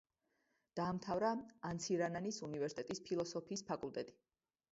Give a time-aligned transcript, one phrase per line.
[0.79, 1.29] დაამთავრა
[1.71, 4.19] ანცირანანის უნივერსიტეტის ფილოსოფიის ფაკულტეტი.